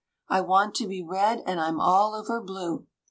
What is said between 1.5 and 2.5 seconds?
I'm all over